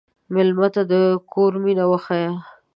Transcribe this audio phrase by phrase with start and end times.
[0.33, 0.93] مېلمه ته د
[1.31, 2.29] کور مینه وښیه.